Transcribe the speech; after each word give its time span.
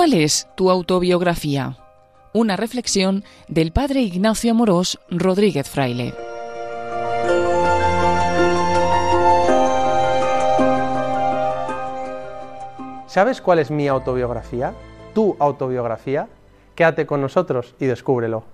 ¿Cuál 0.00 0.14
es 0.14 0.48
tu 0.54 0.70
autobiografía? 0.70 1.76
Una 2.32 2.56
reflexión 2.56 3.22
del 3.48 3.70
padre 3.70 4.00
Ignacio 4.00 4.52
Amorós 4.52 4.98
Rodríguez 5.10 5.68
Fraile. 5.68 6.14
¿Sabes 13.06 13.42
cuál 13.42 13.58
es 13.58 13.70
mi 13.70 13.88
autobiografía? 13.88 14.72
¿Tu 15.12 15.36
autobiografía? 15.38 16.28
Quédate 16.74 17.04
con 17.04 17.20
nosotros 17.20 17.74
y 17.78 17.84
descúbrelo. 17.84 18.44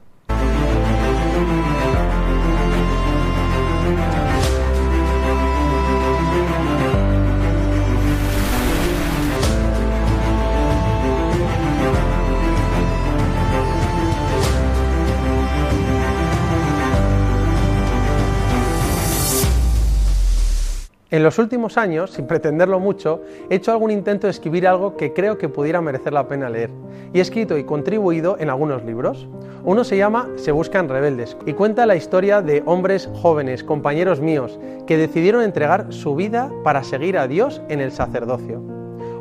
En 21.17 21.23
los 21.23 21.39
últimos 21.39 21.79
años, 21.79 22.11
sin 22.11 22.27
pretenderlo 22.27 22.79
mucho, 22.79 23.23
he 23.49 23.55
hecho 23.55 23.73
algún 23.73 23.91
intento 23.91 24.27
de 24.27 24.33
escribir 24.33 24.69
algo 24.69 24.99
que 24.99 25.15
creo 25.15 25.39
que 25.39 25.49
pudiera 25.49 25.81
merecer 25.81 26.13
la 26.13 26.29
pena 26.29 26.51
leer, 26.51 26.69
y 27.15 27.19
he 27.19 27.23
escrito 27.23 27.57
y 27.57 27.65
contribuido 27.65 28.37
en 28.39 28.51
algunos 28.51 28.85
libros. 28.85 29.27
Uno 29.65 29.83
se 29.83 29.97
llama 29.97 30.29
Se 30.37 30.53
buscan 30.53 30.91
rebeldes 30.91 31.35
y 31.47 31.55
cuenta 31.55 31.87
la 31.87 31.97
historia 31.97 32.43
de 32.43 32.63
hombres 32.67 33.09
jóvenes, 33.15 33.65
compañeros 33.65 34.21
míos, 34.21 34.59
que 34.87 34.99
decidieron 34.99 35.41
entregar 35.41 35.87
su 35.89 36.15
vida 36.15 36.53
para 36.63 36.85
seguir 36.85 37.17
a 37.17 37.27
Dios 37.27 37.63
en 37.71 37.81
el 37.81 37.93
sacerdocio. 37.93 38.63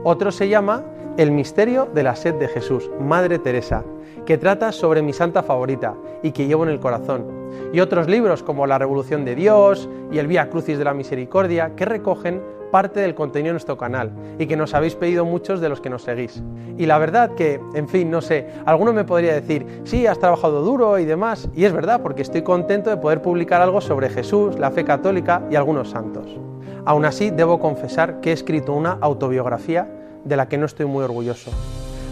Otro 0.04 0.34
se 0.34 0.50
llama 0.50 0.84
El 1.18 1.32
misterio 1.32 1.88
de 1.94 2.04
la 2.04 2.18
sed 2.18 2.36
de 2.36 2.50
Jesús, 2.50 2.92
Madre 3.00 3.40
Teresa, 3.40 3.86
que 4.26 4.38
trata 4.38 4.74
sobre 4.74 5.02
mi 5.02 5.14
santa 5.14 5.44
favorita 5.44 5.96
y 6.22 6.34
que 6.34 6.46
llevo 6.46 6.64
en 6.64 6.70
el 6.70 6.82
corazón 6.82 7.24
y 7.72 7.80
otros 7.80 8.10
libros 8.10 8.44
como 8.44 8.68
La 8.68 8.78
Revolución 8.78 9.24
de 9.24 9.34
Dios 9.34 9.88
y 10.12 10.18
El 10.18 10.28
Vía 10.28 10.50
Crucis 10.50 10.78
de 10.78 10.84
la 10.84 10.94
Misericordia 10.94 11.74
que 11.74 11.86
recogen 11.86 12.42
parte 12.70 13.00
del 13.00 13.16
contenido 13.16 13.52
de 13.52 13.54
nuestro 13.54 13.78
canal 13.78 14.12
y 14.38 14.46
que 14.46 14.58
nos 14.58 14.74
habéis 14.74 14.96
pedido 14.96 15.24
muchos 15.24 15.62
de 15.62 15.70
los 15.70 15.80
que 15.80 15.90
nos 15.90 16.04
seguís. 16.04 16.44
Y 16.78 16.86
la 16.86 16.98
verdad 16.98 17.34
que, 17.34 17.62
en 17.76 17.88
fin, 17.88 18.12
no 18.12 18.20
sé, 18.20 18.50
alguno 18.66 18.92
me 18.92 19.06
podría 19.06 19.36
decir, 19.36 19.66
sí, 19.86 20.08
has 20.08 20.20
trabajado 20.20 20.64
duro 20.64 21.00
y 21.00 21.06
demás, 21.06 21.48
y 21.56 21.64
es 21.64 21.72
verdad 21.72 22.02
porque 22.02 22.24
estoy 22.24 22.42
contento 22.42 22.90
de 22.90 22.98
poder 22.98 23.22
publicar 23.22 23.62
algo 23.62 23.80
sobre 23.80 24.10
Jesús, 24.10 24.60
la 24.60 24.72
fe 24.72 24.84
católica 24.84 25.44
y 25.50 25.56
algunos 25.56 25.92
santos. 25.92 26.38
Aún 26.84 27.06
así, 27.06 27.30
debo 27.30 27.62
confesar 27.62 28.20
que 28.20 28.32
he 28.32 28.34
escrito 28.34 28.74
una 28.74 28.98
autobiografía 29.00 29.88
de 30.26 30.36
la 30.36 30.50
que 30.50 30.58
no 30.58 30.66
estoy 30.66 30.88
muy 30.88 31.04
orgulloso. 31.04 31.52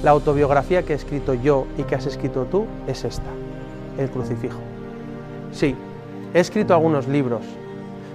La 0.03 0.11
autobiografía 0.11 0.83
que 0.83 0.93
he 0.93 0.95
escrito 0.95 1.33
yo 1.33 1.65
y 1.77 1.83
que 1.83 1.95
has 1.95 2.05
escrito 2.05 2.45
tú 2.45 2.65
es 2.87 3.03
esta, 3.03 3.29
el 3.97 4.09
crucifijo. 4.09 4.59
Sí, 5.51 5.75
he 6.33 6.39
escrito 6.39 6.73
algunos 6.73 7.07
libros, 7.07 7.41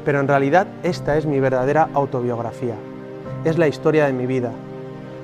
pero 0.04 0.20
en 0.20 0.28
realidad 0.28 0.66
esta 0.82 1.19
es 1.19 1.26
mi 1.26 1.41
verdadera 1.41 1.88
autobiografía. 1.92 2.74
Es 3.44 3.58
la 3.58 3.69
historia 3.69 4.06
de 4.06 4.12
mi 4.12 4.26
vida. 4.26 4.52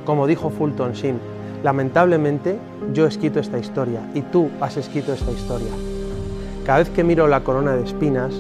Como 0.05 0.27
dijo 0.27 0.51
Fulton 0.51 0.93
Sheen, 0.93 1.19
lamentablemente 1.63 2.59
yo 2.93 3.05
he 3.05 3.09
escrito 3.09 3.41
esta 3.41 3.59
historia 3.59 4.01
y 4.13 4.23
tú 4.23 4.51
has 4.61 4.77
escrito 4.77 5.13
esta 5.13 5.31
historia. 5.31 5.73
Cada 6.67 6.79
vez 6.79 6.91
que 6.91 7.05
miro 7.05 7.29
la 7.29 7.41
corona 7.41 7.77
de 7.77 7.85
espinas, 7.85 8.35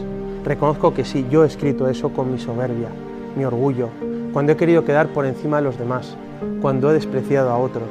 reconozco 0.44 0.94
que 0.94 1.05
sí, 1.05 1.27
yo 1.30 1.44
he 1.44 1.46
escrito 1.46 1.88
eso 1.88 2.10
con 2.10 2.32
mi 2.32 2.38
soberbia, 2.38 2.88
mi 3.36 3.44
orgullo, 3.44 3.88
cuando 4.34 4.52
he 4.52 4.56
querido 4.56 4.84
quedar 4.84 5.08
por 5.08 5.24
encima 5.24 5.56
de 5.56 5.62
los 5.62 5.78
demás, 5.78 6.14
cuando 6.60 6.90
he 6.90 6.92
despreciado 6.92 7.48
a 7.50 7.56
otros, 7.56 7.88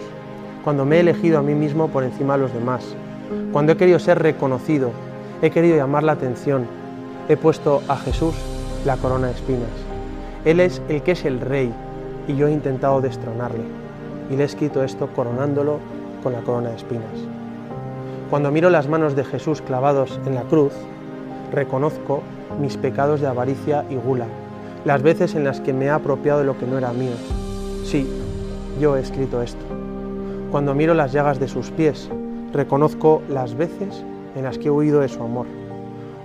cuando 0.63 0.85
me 0.85 0.97
he 0.97 0.99
elegido 0.99 1.39
a 1.39 1.41
mí 1.41 1.55
mismo 1.55 1.87
por 1.87 2.03
encima 2.03 2.33
de 2.33 2.43
los 2.43 2.53
demás, 2.53 2.95
cuando 3.51 3.71
he 3.71 3.77
querido 3.77 3.97
ser 3.97 4.19
reconocido 4.19 4.91
He 5.43 5.51
querido 5.51 5.75
llamar 5.75 6.03
la 6.03 6.13
atención. 6.13 6.65
He 7.27 7.35
puesto 7.35 7.81
a 7.89 7.97
Jesús 7.97 8.33
la 8.85 8.95
corona 8.95 9.27
de 9.27 9.33
espinas. 9.33 9.67
Él 10.45 10.61
es 10.61 10.81
el 10.87 11.03
que 11.03 11.11
es 11.11 11.25
el 11.25 11.41
rey 11.41 11.73
y 12.29 12.37
yo 12.37 12.47
he 12.47 12.53
intentado 12.53 13.01
destronarle. 13.01 13.65
Y 14.29 14.37
le 14.37 14.43
he 14.43 14.45
escrito 14.45 14.85
esto 14.85 15.09
coronándolo 15.13 15.79
con 16.23 16.31
la 16.31 16.39
corona 16.43 16.69
de 16.69 16.77
espinas. 16.77 17.11
Cuando 18.29 18.51
miro 18.51 18.69
las 18.69 18.87
manos 18.87 19.17
de 19.17 19.25
Jesús 19.25 19.61
clavados 19.61 20.17
en 20.25 20.35
la 20.35 20.43
cruz, 20.43 20.71
reconozco 21.51 22.23
mis 22.61 22.77
pecados 22.77 23.19
de 23.19 23.27
avaricia 23.27 23.83
y 23.89 23.95
gula, 23.95 24.27
las 24.85 25.01
veces 25.01 25.35
en 25.35 25.43
las 25.43 25.61
que 25.61 25.73
me 25.73 25.85
he 25.85 25.89
apropiado 25.89 26.39
de 26.39 26.45
lo 26.45 26.57
que 26.57 26.65
no 26.65 26.77
era 26.77 26.91
mío. 26.91 27.13
Sí, 27.85 28.07
yo 28.79 28.97
he 28.97 29.01
escrito 29.01 29.41
esto. 29.41 29.63
Cuando 30.51 30.75
miro 30.75 30.93
las 30.93 31.11
llagas 31.13 31.39
de 31.39 31.47
sus 31.47 31.71
pies, 31.71 32.09
reconozco 32.51 33.21
las 33.29 33.55
veces 33.55 34.03
en 34.35 34.43
las 34.43 34.57
que 34.57 34.67
he 34.67 34.71
huido 34.71 34.99
de 34.99 35.09
su 35.09 35.23
amor, 35.23 35.45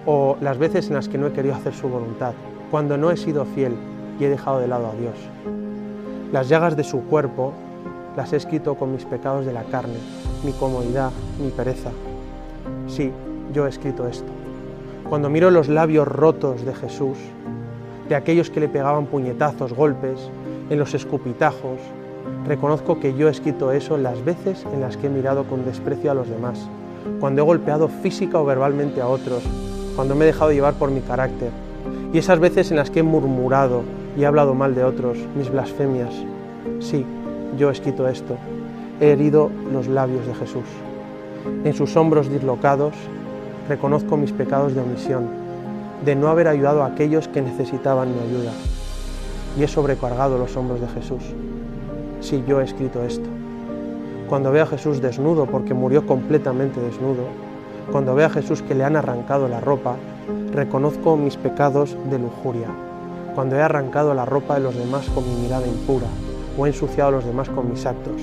o 0.06 0.36
las 0.40 0.58
veces 0.58 0.88
en 0.88 0.94
las 0.94 1.08
que 1.08 1.18
no 1.18 1.28
he 1.28 1.32
querido 1.32 1.54
hacer 1.54 1.74
su 1.74 1.88
voluntad, 1.88 2.32
cuando 2.70 2.98
no 2.98 3.10
he 3.10 3.16
sido 3.16 3.44
fiel 3.44 3.74
y 4.18 4.24
he 4.24 4.28
dejado 4.28 4.58
de 4.58 4.68
lado 4.68 4.88
a 4.88 4.94
Dios. 4.94 5.16
Las 6.32 6.48
llagas 6.48 6.76
de 6.76 6.84
su 6.84 7.02
cuerpo 7.04 7.52
las 8.16 8.32
he 8.32 8.36
escrito 8.36 8.74
con 8.74 8.92
mis 8.92 9.04
pecados 9.04 9.46
de 9.46 9.52
la 9.52 9.62
carne, 9.64 9.98
mi 10.44 10.52
comodidad, 10.52 11.12
mi 11.40 11.50
pereza. 11.50 11.90
Sí, 12.88 13.12
yo 13.52 13.66
he 13.66 13.68
escrito 13.68 14.08
esto. 14.08 14.30
Cuando 15.08 15.30
miro 15.30 15.50
los 15.50 15.68
labios 15.68 16.08
rotos 16.08 16.66
de 16.66 16.74
Jesús, 16.74 17.16
de 18.08 18.14
aquellos 18.14 18.50
que 18.50 18.60
le 18.60 18.68
pegaban 18.68 19.06
puñetazos, 19.06 19.72
golpes, 19.72 20.30
en 20.70 20.78
los 20.78 20.94
escupitajos, 20.94 21.78
reconozco 22.46 23.00
que 23.00 23.14
yo 23.14 23.28
he 23.28 23.30
escrito 23.30 23.72
eso 23.72 23.96
las 23.96 24.24
veces 24.24 24.66
en 24.72 24.80
las 24.80 24.96
que 24.96 25.06
he 25.06 25.10
mirado 25.10 25.44
con 25.44 25.64
desprecio 25.64 26.10
a 26.10 26.14
los 26.14 26.28
demás, 26.28 26.68
cuando 27.20 27.42
he 27.42 27.44
golpeado 27.44 27.88
física 27.88 28.38
o 28.38 28.44
verbalmente 28.44 29.00
a 29.00 29.08
otros, 29.08 29.42
cuando 29.96 30.14
me 30.14 30.24
he 30.24 30.28
dejado 30.28 30.52
llevar 30.52 30.74
por 30.74 30.90
mi 30.90 31.00
carácter, 31.00 31.50
y 32.12 32.18
esas 32.18 32.38
veces 32.38 32.70
en 32.70 32.76
las 32.76 32.90
que 32.90 33.00
he 33.00 33.02
murmurado 33.02 33.82
y 34.16 34.22
he 34.22 34.26
hablado 34.26 34.54
mal 34.54 34.74
de 34.74 34.84
otros, 34.84 35.18
mis 35.36 35.50
blasfemias. 35.50 36.14
Sí, 36.80 37.04
yo 37.56 37.68
he 37.68 37.72
escrito 37.72 38.08
esto, 38.08 38.36
he 39.00 39.12
herido 39.12 39.50
los 39.72 39.86
labios 39.86 40.26
de 40.26 40.34
Jesús. 40.34 40.64
En 41.64 41.74
sus 41.74 41.96
hombros 41.96 42.30
dislocados 42.30 42.94
reconozco 43.68 44.16
mis 44.16 44.32
pecados 44.32 44.74
de 44.74 44.80
omisión, 44.80 45.47
de 46.04 46.14
no 46.16 46.28
haber 46.28 46.48
ayudado 46.48 46.82
a 46.82 46.86
aquellos 46.86 47.28
que 47.28 47.42
necesitaban 47.42 48.14
mi 48.14 48.20
ayuda. 48.20 48.52
Y 49.58 49.62
he 49.62 49.68
sobrecargado 49.68 50.38
los 50.38 50.56
hombros 50.56 50.80
de 50.80 50.88
Jesús. 50.88 51.22
Sí, 52.20 52.44
yo 52.46 52.60
he 52.60 52.64
escrito 52.64 53.02
esto 53.04 53.28
cuando 54.28 54.52
veo 54.52 54.62
a 54.62 54.66
Jesús 54.66 55.00
desnudo 55.00 55.46
porque 55.46 55.72
murió 55.72 56.06
completamente 56.06 56.80
desnudo, 56.80 57.24
cuando 57.90 58.14
veo 58.14 58.26
a 58.26 58.30
Jesús 58.30 58.62
que 58.62 58.74
le 58.74 58.84
han 58.84 58.94
arrancado 58.94 59.48
la 59.48 59.60
ropa, 59.60 59.96
reconozco 60.52 61.16
mis 61.16 61.36
pecados 61.36 61.96
de 62.10 62.18
lujuria, 62.18 62.68
cuando 63.34 63.56
he 63.56 63.62
arrancado 63.62 64.12
la 64.12 64.26
ropa 64.26 64.54
de 64.54 64.60
los 64.60 64.76
demás 64.76 65.08
con 65.14 65.26
mi 65.26 65.34
mirada 65.42 65.66
impura 65.66 66.06
o 66.58 66.66
he 66.66 66.70
ensuciado 66.70 67.08
a 67.08 67.12
los 67.12 67.24
demás 67.24 67.48
con 67.48 67.70
mis 67.70 67.86
actos. 67.86 68.20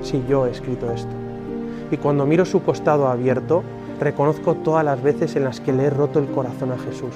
Sí, 0.00 0.24
yo 0.28 0.46
he 0.46 0.50
escrito 0.50 0.90
esto. 0.90 1.10
Y 1.90 1.96
cuando 1.98 2.24
miro 2.24 2.44
su 2.44 2.62
costado 2.62 3.08
abierto, 3.08 3.62
reconozco 4.00 4.54
todas 4.54 4.84
las 4.84 5.02
veces 5.02 5.36
en 5.36 5.44
las 5.44 5.60
que 5.60 5.72
le 5.72 5.84
he 5.84 5.90
roto 5.90 6.18
el 6.18 6.26
corazón 6.26 6.72
a 6.72 6.78
Jesús 6.78 7.14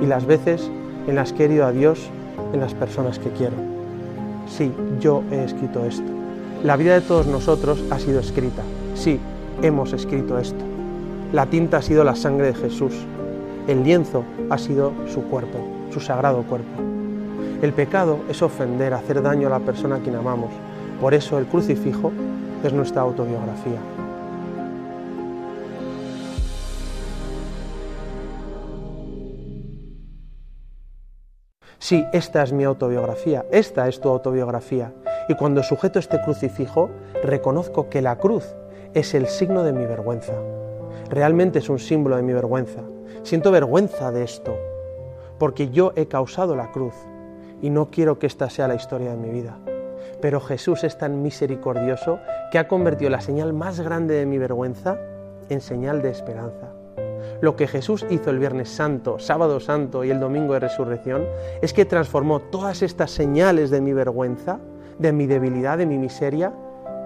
y 0.00 0.06
las 0.06 0.26
veces 0.26 0.70
en 1.06 1.14
las 1.14 1.32
que 1.32 1.42
he 1.42 1.46
herido 1.46 1.66
a 1.66 1.72
Dios 1.72 2.10
en 2.52 2.60
las 2.60 2.74
personas 2.74 3.18
que 3.18 3.30
quiero. 3.30 3.56
Sí, 4.46 4.72
yo 5.00 5.22
he 5.30 5.44
escrito 5.44 5.84
esto. 5.84 6.10
La 6.64 6.76
vida 6.76 6.94
de 6.94 7.00
todos 7.00 7.26
nosotros 7.26 7.82
ha 7.90 7.98
sido 7.98 8.20
escrita. 8.20 8.62
Sí, 8.94 9.20
hemos 9.62 9.92
escrito 9.92 10.38
esto. 10.38 10.64
La 11.32 11.46
tinta 11.46 11.78
ha 11.78 11.82
sido 11.82 12.04
la 12.04 12.16
sangre 12.16 12.48
de 12.48 12.54
Jesús. 12.54 12.94
El 13.66 13.84
lienzo 13.84 14.24
ha 14.50 14.58
sido 14.58 14.92
su 15.06 15.22
cuerpo, 15.24 15.58
su 15.92 16.00
sagrado 16.00 16.42
cuerpo. 16.42 16.82
El 17.60 17.72
pecado 17.72 18.20
es 18.28 18.40
ofender, 18.42 18.94
hacer 18.94 19.20
daño 19.20 19.48
a 19.48 19.50
la 19.50 19.60
persona 19.60 19.96
a 19.96 19.98
quien 19.98 20.14
amamos. 20.14 20.50
Por 21.00 21.12
eso 21.12 21.38
el 21.38 21.46
crucifijo 21.46 22.12
es 22.64 22.72
nuestra 22.72 23.02
autobiografía. 23.02 23.97
Sí, 31.88 32.06
esta 32.12 32.42
es 32.42 32.52
mi 32.52 32.64
autobiografía, 32.64 33.46
esta 33.50 33.88
es 33.88 33.98
tu 33.98 34.10
autobiografía. 34.10 34.92
Y 35.26 35.36
cuando 35.36 35.62
sujeto 35.62 35.98
este 35.98 36.20
crucifijo, 36.20 36.90
reconozco 37.24 37.88
que 37.88 38.02
la 38.02 38.18
cruz 38.18 38.44
es 38.92 39.14
el 39.14 39.26
signo 39.26 39.64
de 39.64 39.72
mi 39.72 39.86
vergüenza. 39.86 40.34
Realmente 41.08 41.60
es 41.60 41.70
un 41.70 41.78
símbolo 41.78 42.16
de 42.16 42.22
mi 42.22 42.34
vergüenza. 42.34 42.82
Siento 43.22 43.50
vergüenza 43.50 44.12
de 44.12 44.22
esto, 44.22 44.54
porque 45.38 45.70
yo 45.70 45.94
he 45.96 46.08
causado 46.08 46.54
la 46.54 46.72
cruz 46.72 46.92
y 47.62 47.70
no 47.70 47.86
quiero 47.86 48.18
que 48.18 48.26
esta 48.26 48.50
sea 48.50 48.68
la 48.68 48.74
historia 48.74 49.12
de 49.12 49.16
mi 49.16 49.30
vida. 49.30 49.56
Pero 50.20 50.42
Jesús 50.42 50.84
es 50.84 50.98
tan 50.98 51.22
misericordioso 51.22 52.18
que 52.52 52.58
ha 52.58 52.68
convertido 52.68 53.08
la 53.08 53.22
señal 53.22 53.54
más 53.54 53.80
grande 53.80 54.12
de 54.12 54.26
mi 54.26 54.36
vergüenza 54.36 54.98
en 55.48 55.62
señal 55.62 56.02
de 56.02 56.10
esperanza. 56.10 56.68
Lo 57.40 57.56
que 57.56 57.66
Jesús 57.66 58.04
hizo 58.10 58.30
el 58.30 58.38
Viernes 58.38 58.68
Santo, 58.68 59.18
Sábado 59.18 59.60
Santo 59.60 60.04
y 60.04 60.10
el 60.10 60.20
Domingo 60.20 60.54
de 60.54 60.60
Resurrección 60.60 61.24
es 61.62 61.72
que 61.72 61.84
transformó 61.84 62.40
todas 62.40 62.82
estas 62.82 63.10
señales 63.10 63.70
de 63.70 63.80
mi 63.80 63.92
vergüenza 63.92 64.58
de 64.98 65.12
mi 65.12 65.26
debilidad, 65.26 65.78
de 65.78 65.86
mi 65.86 65.98
miseria, 65.98 66.52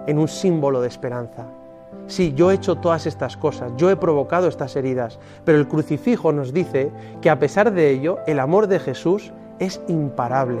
en 0.07 0.17
un 0.17 0.27
símbolo 0.27 0.81
de 0.81 0.87
esperanza. 0.87 1.45
Sí, 2.07 2.33
yo 2.35 2.51
he 2.51 2.55
hecho 2.55 2.75
todas 2.75 3.05
estas 3.05 3.37
cosas, 3.37 3.71
yo 3.77 3.89
he 3.89 3.95
provocado 3.95 4.47
estas 4.47 4.75
heridas, 4.75 5.19
pero 5.45 5.57
el 5.57 5.67
crucifijo 5.67 6.33
nos 6.33 6.51
dice 6.51 6.91
que 7.21 7.29
a 7.29 7.39
pesar 7.39 7.71
de 7.71 7.91
ello, 7.91 8.17
el 8.27 8.39
amor 8.39 8.67
de 8.67 8.79
Jesús 8.79 9.31
es 9.63 9.81
imparable. 9.87 10.59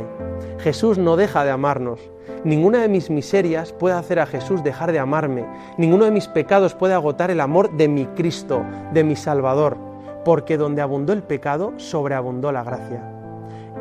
Jesús 0.59 0.97
no 0.97 1.15
deja 1.15 1.43
de 1.43 1.51
amarnos. 1.51 1.99
Ninguna 2.43 2.81
de 2.81 2.89
mis 2.89 3.09
miserias 3.09 3.73
puede 3.73 3.95
hacer 3.95 4.19
a 4.19 4.25
Jesús 4.25 4.63
dejar 4.63 4.91
de 4.91 4.99
amarme. 4.99 5.45
Ninguno 5.77 6.05
de 6.05 6.11
mis 6.11 6.27
pecados 6.27 6.73
puede 6.73 6.93
agotar 6.93 7.31
el 7.31 7.41
amor 7.41 7.75
de 7.77 7.87
mi 7.87 8.05
Cristo, 8.07 8.63
de 8.93 9.03
mi 9.03 9.15
Salvador, 9.15 9.77
porque 10.25 10.57
donde 10.57 10.81
abundó 10.81 11.13
el 11.13 11.23
pecado, 11.23 11.73
sobreabundó 11.77 12.51
la 12.51 12.63
gracia. 12.63 13.03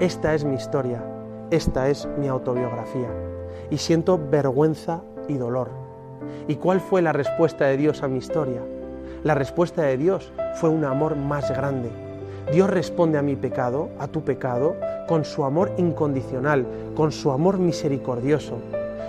Esta 0.00 0.34
es 0.34 0.44
mi 0.44 0.54
historia, 0.54 1.02
esta 1.50 1.88
es 1.88 2.08
mi 2.18 2.28
autobiografía. 2.28 3.08
Y 3.70 3.78
siento 3.78 4.20
vergüenza 4.30 5.02
y 5.28 5.34
dolor. 5.34 5.70
¿Y 6.48 6.56
cuál 6.56 6.80
fue 6.80 7.02
la 7.02 7.12
respuesta 7.12 7.66
de 7.66 7.76
Dios 7.76 8.02
a 8.02 8.08
mi 8.08 8.18
historia? 8.18 8.62
La 9.22 9.34
respuesta 9.34 9.82
de 9.82 9.96
Dios 9.96 10.32
fue 10.54 10.70
un 10.70 10.84
amor 10.84 11.16
más 11.16 11.50
grande. 11.50 11.90
Dios 12.50 12.68
responde 12.68 13.18
a 13.18 13.22
mi 13.22 13.36
pecado, 13.36 13.90
a 13.98 14.08
tu 14.08 14.22
pecado, 14.22 14.76
con 15.06 15.24
su 15.24 15.44
amor 15.44 15.72
incondicional, 15.76 16.66
con 16.94 17.12
su 17.12 17.30
amor 17.30 17.58
misericordioso. 17.58 18.58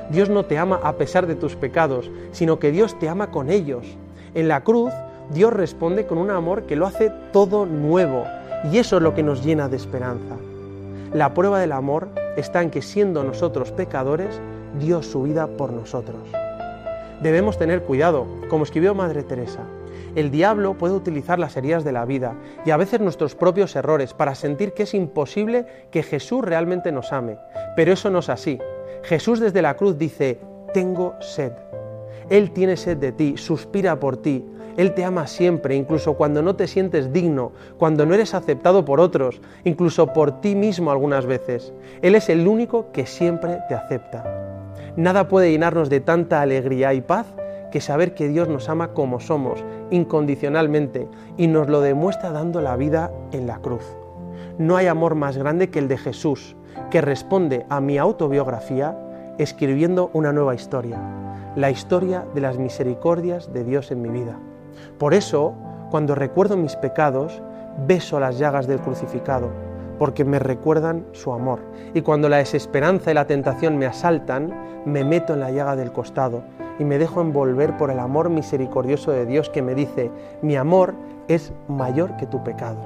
Dios 0.09 0.29
no 0.29 0.45
te 0.45 0.57
ama 0.57 0.79
a 0.83 0.93
pesar 0.93 1.27
de 1.27 1.35
tus 1.35 1.55
pecados, 1.55 2.11
sino 2.31 2.59
que 2.59 2.71
Dios 2.71 2.97
te 2.99 3.09
ama 3.09 3.31
con 3.31 3.49
ellos. 3.49 3.85
En 4.35 4.47
la 4.47 4.61
cruz, 4.61 4.91
Dios 5.33 5.53
responde 5.53 6.05
con 6.05 6.17
un 6.17 6.29
amor 6.29 6.63
que 6.63 6.75
lo 6.75 6.85
hace 6.85 7.11
todo 7.31 7.65
nuevo, 7.65 8.25
y 8.71 8.77
eso 8.77 8.97
es 8.97 9.03
lo 9.03 9.13
que 9.13 9.23
nos 9.23 9.43
llena 9.43 9.69
de 9.69 9.77
esperanza. 9.77 10.35
La 11.13 11.33
prueba 11.33 11.59
del 11.59 11.71
amor 11.71 12.09
está 12.37 12.61
en 12.61 12.69
que 12.69 12.81
siendo 12.81 13.23
nosotros 13.23 13.71
pecadores, 13.71 14.39
dio 14.79 15.01
su 15.03 15.23
vida 15.23 15.47
por 15.47 15.71
nosotros. 15.71 16.42
Debemos 17.23 17.57
tener 17.57 17.83
cuidado, 17.83 18.27
como 18.49 18.65
escribió 18.65 18.93
Madre 18.93 19.23
Teresa. 19.23 19.61
El 20.13 20.29
diablo 20.29 20.77
puede 20.77 20.93
utilizar 20.93 21.39
las 21.39 21.55
heridas 21.55 21.85
de 21.85 21.93
la 21.93 22.03
vida 22.03 22.35
y 22.65 22.71
a 22.71 22.77
veces 22.77 22.99
nuestros 22.99 23.33
propios 23.33 23.77
errores 23.77 24.13
para 24.13 24.35
sentir 24.35 24.73
que 24.73 24.83
es 24.83 24.93
imposible 24.93 25.65
que 25.89 26.03
Jesús 26.03 26.43
realmente 26.43 26.91
nos 26.91 27.13
ame. 27.13 27.37
Pero 27.77 27.93
eso 27.93 28.09
no 28.09 28.19
es 28.19 28.27
así. 28.27 28.59
Jesús 29.03 29.39
desde 29.39 29.61
la 29.61 29.77
cruz 29.77 29.97
dice, 29.97 30.41
tengo 30.73 31.15
sed. 31.21 31.53
Él 32.29 32.51
tiene 32.51 32.75
sed 32.75 32.97
de 32.97 33.13
ti, 33.13 33.37
suspira 33.37 34.01
por 34.01 34.17
ti. 34.17 34.45
Él 34.75 34.93
te 34.93 35.05
ama 35.05 35.25
siempre, 35.25 35.77
incluso 35.77 36.15
cuando 36.15 36.41
no 36.41 36.57
te 36.57 36.67
sientes 36.67 37.13
digno, 37.13 37.53
cuando 37.77 38.05
no 38.05 38.15
eres 38.15 38.33
aceptado 38.33 38.83
por 38.83 38.99
otros, 38.99 39.39
incluso 39.63 40.07
por 40.07 40.41
ti 40.41 40.55
mismo 40.55 40.91
algunas 40.91 41.25
veces. 41.25 41.71
Él 42.01 42.15
es 42.15 42.27
el 42.27 42.45
único 42.49 42.91
que 42.91 43.05
siempre 43.05 43.59
te 43.69 43.75
acepta. 43.75 44.52
Nada 44.95 45.27
puede 45.27 45.51
llenarnos 45.51 45.89
de 45.89 45.99
tanta 45.99 46.41
alegría 46.41 46.93
y 46.93 47.01
paz 47.01 47.25
que 47.71 47.81
saber 47.81 48.13
que 48.13 48.27
Dios 48.27 48.47
nos 48.47 48.69
ama 48.69 48.93
como 48.93 49.19
somos, 49.19 49.65
incondicionalmente, 49.89 51.07
y 51.37 51.47
nos 51.47 51.67
lo 51.67 51.81
demuestra 51.81 52.31
dando 52.31 52.61
la 52.61 52.75
vida 52.75 53.11
en 53.31 53.47
la 53.47 53.57
cruz. 53.57 53.83
No 54.59 54.75
hay 54.75 54.85
amor 54.85 55.15
más 55.15 55.35
grande 55.35 55.71
que 55.71 55.79
el 55.79 55.87
de 55.87 55.97
Jesús, 55.97 56.55
que 56.91 57.01
responde 57.01 57.65
a 57.69 57.81
mi 57.81 57.97
autobiografía 57.97 58.95
escribiendo 59.39 60.11
una 60.13 60.31
nueva 60.31 60.53
historia, 60.53 60.99
la 61.55 61.71
historia 61.71 62.25
de 62.35 62.41
las 62.41 62.59
misericordias 62.59 63.51
de 63.51 63.63
Dios 63.63 63.91
en 63.91 64.03
mi 64.03 64.09
vida. 64.09 64.37
Por 64.99 65.15
eso, 65.15 65.55
cuando 65.89 66.13
recuerdo 66.13 66.55
mis 66.55 66.75
pecados, 66.75 67.41
beso 67.87 68.19
las 68.19 68.37
llagas 68.37 68.67
del 68.67 68.79
crucificado, 68.79 69.49
porque 70.03 70.25
me 70.25 70.37
recuerdan 70.37 71.05
su 71.13 71.31
amor. 71.31 71.61
Y 71.93 72.01
cuando 72.01 72.27
la 72.27 72.35
desesperanza 72.35 73.09
y 73.09 73.13
la 73.13 73.25
tentación 73.25 73.77
me 73.77 73.85
asaltan, 73.85 74.83
me 74.83 75.05
meto 75.05 75.33
en 75.33 75.39
la 75.39 75.49
llaga 75.49 75.77
del 75.77 75.93
costado 75.93 76.43
y 76.77 76.83
me 76.83 76.97
dejo 76.97 77.21
envolver 77.21 77.77
por 77.77 77.89
el 77.89 77.99
amor 77.99 78.29
misericordioso 78.29 79.13
de 79.13 79.25
Dios 79.25 79.49
que 79.49 79.61
me 79.61 79.73
dice, 79.73 80.11
mi 80.41 80.57
amor 80.57 80.93
es 81.29 81.53
mayor 81.69 82.17
que 82.17 82.25
tu 82.25 82.43
pecado. 82.43 82.81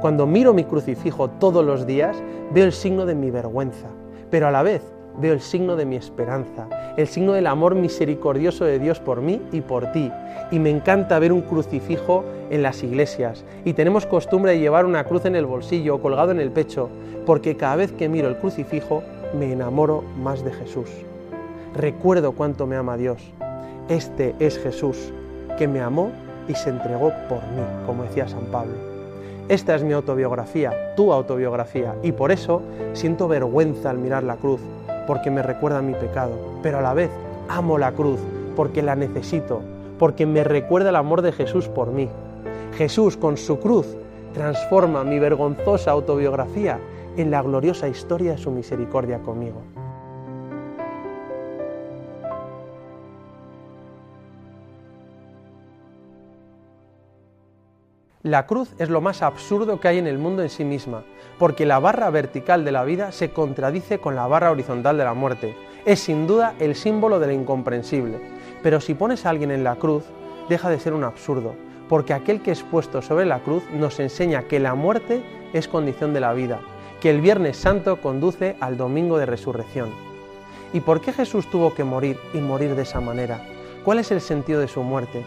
Cuando 0.00 0.26
miro 0.26 0.52
mi 0.52 0.64
crucifijo 0.64 1.30
todos 1.30 1.64
los 1.64 1.86
días, 1.86 2.20
veo 2.50 2.64
el 2.64 2.72
signo 2.72 3.06
de 3.06 3.14
mi 3.14 3.30
vergüenza, 3.30 3.86
pero 4.28 4.48
a 4.48 4.50
la 4.50 4.64
vez 4.64 4.82
veo 5.16 5.32
el 5.32 5.40
signo 5.40 5.76
de 5.76 5.84
mi 5.84 5.96
esperanza, 5.96 6.68
el 6.96 7.08
signo 7.08 7.32
del 7.32 7.46
amor 7.46 7.74
misericordioso 7.74 8.64
de 8.64 8.78
Dios 8.78 9.00
por 9.00 9.20
mí 9.20 9.40
y 9.52 9.60
por 9.60 9.92
ti. 9.92 10.10
Y 10.50 10.58
me 10.58 10.70
encanta 10.70 11.18
ver 11.18 11.32
un 11.32 11.42
crucifijo 11.42 12.24
en 12.50 12.62
las 12.62 12.82
iglesias. 12.82 13.44
Y 13.64 13.72
tenemos 13.72 14.06
costumbre 14.06 14.52
de 14.52 14.60
llevar 14.60 14.86
una 14.86 15.04
cruz 15.04 15.24
en 15.24 15.36
el 15.36 15.46
bolsillo 15.46 15.96
o 15.96 16.00
colgado 16.00 16.30
en 16.30 16.40
el 16.40 16.50
pecho, 16.50 16.88
porque 17.26 17.56
cada 17.56 17.76
vez 17.76 17.92
que 17.92 18.08
miro 18.08 18.28
el 18.28 18.36
crucifijo 18.36 19.02
me 19.38 19.52
enamoro 19.52 20.02
más 20.16 20.44
de 20.44 20.52
Jesús. 20.52 20.88
Recuerdo 21.74 22.32
cuánto 22.32 22.66
me 22.66 22.76
ama 22.76 22.96
Dios. 22.96 23.22
Este 23.88 24.34
es 24.38 24.58
Jesús, 24.58 25.12
que 25.58 25.68
me 25.68 25.80
amó 25.80 26.10
y 26.48 26.54
se 26.54 26.70
entregó 26.70 27.12
por 27.28 27.38
mí, 27.38 27.62
como 27.86 28.04
decía 28.04 28.28
San 28.28 28.46
Pablo. 28.46 28.74
Esta 29.48 29.74
es 29.74 29.82
mi 29.82 29.92
autobiografía, 29.94 30.94
tu 30.94 31.12
autobiografía, 31.12 31.94
y 32.02 32.12
por 32.12 32.32
eso 32.32 32.60
siento 32.92 33.28
vergüenza 33.28 33.88
al 33.88 33.98
mirar 33.98 34.22
la 34.22 34.36
cruz, 34.36 34.60
porque 35.08 35.30
me 35.30 35.42
recuerda 35.42 35.80
mi 35.80 35.94
pecado, 35.94 36.32
pero 36.62 36.78
a 36.78 36.82
la 36.82 36.92
vez 36.92 37.10
amo 37.48 37.78
la 37.78 37.92
cruz, 37.92 38.20
porque 38.54 38.82
la 38.82 38.94
necesito, 38.94 39.62
porque 39.98 40.26
me 40.26 40.44
recuerda 40.44 40.90
el 40.90 40.96
amor 40.96 41.22
de 41.22 41.32
Jesús 41.32 41.66
por 41.66 41.90
mí. 41.90 42.10
Jesús 42.76 43.16
con 43.16 43.38
su 43.38 43.58
cruz 43.58 43.86
transforma 44.34 45.04
mi 45.04 45.18
vergonzosa 45.18 45.92
autobiografía 45.92 46.78
en 47.16 47.30
la 47.30 47.40
gloriosa 47.40 47.88
historia 47.88 48.32
de 48.32 48.38
su 48.38 48.50
misericordia 48.50 49.20
conmigo. 49.20 49.62
La 58.28 58.44
cruz 58.46 58.74
es 58.76 58.90
lo 58.90 59.00
más 59.00 59.22
absurdo 59.22 59.80
que 59.80 59.88
hay 59.88 59.96
en 59.96 60.06
el 60.06 60.18
mundo 60.18 60.42
en 60.42 60.50
sí 60.50 60.62
misma, 60.62 61.02
porque 61.38 61.64
la 61.64 61.78
barra 61.78 62.10
vertical 62.10 62.62
de 62.62 62.72
la 62.72 62.84
vida 62.84 63.10
se 63.10 63.30
contradice 63.30 64.00
con 64.00 64.14
la 64.14 64.26
barra 64.26 64.50
horizontal 64.50 64.98
de 64.98 65.04
la 65.04 65.14
muerte. 65.14 65.56
Es 65.86 66.00
sin 66.00 66.26
duda 66.26 66.54
el 66.58 66.74
símbolo 66.74 67.20
de 67.20 67.28
lo 67.28 67.32
incomprensible. 67.32 68.20
Pero 68.62 68.82
si 68.82 68.92
pones 68.92 69.24
a 69.24 69.30
alguien 69.30 69.50
en 69.50 69.64
la 69.64 69.76
cruz, 69.76 70.04
deja 70.50 70.68
de 70.68 70.78
ser 70.78 70.92
un 70.92 71.04
absurdo, 71.04 71.54
porque 71.88 72.12
aquel 72.12 72.42
que 72.42 72.50
es 72.50 72.62
puesto 72.62 73.00
sobre 73.00 73.24
la 73.24 73.38
cruz 73.38 73.62
nos 73.72 73.98
enseña 73.98 74.42
que 74.42 74.60
la 74.60 74.74
muerte 74.74 75.22
es 75.54 75.66
condición 75.66 76.12
de 76.12 76.20
la 76.20 76.34
vida, 76.34 76.60
que 77.00 77.08
el 77.08 77.22
Viernes 77.22 77.56
Santo 77.56 77.98
conduce 78.02 78.56
al 78.60 78.76
Domingo 78.76 79.16
de 79.16 79.24
Resurrección. 79.24 79.88
¿Y 80.74 80.80
por 80.80 81.00
qué 81.00 81.14
Jesús 81.14 81.48
tuvo 81.48 81.72
que 81.72 81.84
morir 81.84 82.18
y 82.34 82.40
morir 82.40 82.74
de 82.74 82.82
esa 82.82 83.00
manera? 83.00 83.40
¿Cuál 83.86 84.00
es 84.00 84.10
el 84.10 84.20
sentido 84.20 84.60
de 84.60 84.68
su 84.68 84.82
muerte? 84.82 85.24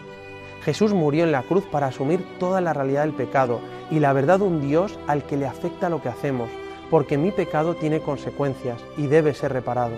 Jesús 0.64 0.92
murió 0.92 1.24
en 1.24 1.32
la 1.32 1.42
cruz 1.42 1.64
para 1.64 1.88
asumir 1.88 2.24
toda 2.38 2.60
la 2.60 2.72
realidad 2.72 3.02
del 3.02 3.14
pecado 3.14 3.60
y 3.90 3.98
la 3.98 4.12
verdad 4.12 4.38
de 4.38 4.44
un 4.44 4.60
Dios 4.60 4.98
al 5.08 5.24
que 5.24 5.36
le 5.36 5.46
afecta 5.46 5.88
lo 5.88 6.00
que 6.00 6.08
hacemos, 6.08 6.48
porque 6.90 7.18
mi 7.18 7.32
pecado 7.32 7.74
tiene 7.74 8.00
consecuencias 8.00 8.80
y 8.96 9.08
debe 9.08 9.34
ser 9.34 9.52
reparado. 9.52 9.96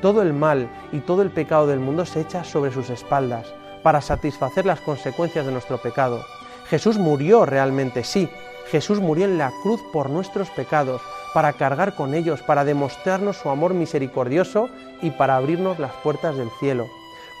Todo 0.00 0.22
el 0.22 0.32
mal 0.32 0.68
y 0.92 1.00
todo 1.00 1.22
el 1.22 1.30
pecado 1.30 1.66
del 1.66 1.80
mundo 1.80 2.06
se 2.06 2.20
echa 2.20 2.44
sobre 2.44 2.72
sus 2.72 2.88
espaldas 2.88 3.52
para 3.82 4.00
satisfacer 4.00 4.64
las 4.64 4.80
consecuencias 4.80 5.44
de 5.44 5.52
nuestro 5.52 5.78
pecado. 5.78 6.24
Jesús 6.68 6.98
murió 6.98 7.44
realmente, 7.44 8.04
sí, 8.04 8.28
Jesús 8.70 9.00
murió 9.00 9.24
en 9.24 9.38
la 9.38 9.52
cruz 9.62 9.80
por 9.92 10.10
nuestros 10.10 10.48
pecados, 10.50 11.02
para 11.34 11.52
cargar 11.52 11.94
con 11.94 12.14
ellos, 12.14 12.42
para 12.42 12.64
demostrarnos 12.64 13.36
su 13.36 13.50
amor 13.50 13.74
misericordioso 13.74 14.68
y 15.02 15.10
para 15.10 15.36
abrirnos 15.36 15.78
las 15.78 15.92
puertas 16.02 16.36
del 16.36 16.50
cielo. 16.60 16.88